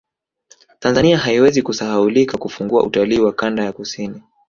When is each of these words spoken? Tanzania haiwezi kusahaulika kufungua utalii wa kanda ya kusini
Tanzania 0.79 1.17
haiwezi 1.17 1.61
kusahaulika 1.61 2.37
kufungua 2.37 2.83
utalii 2.83 3.19
wa 3.19 3.33
kanda 3.33 3.63
ya 3.63 3.71
kusini 3.73 4.21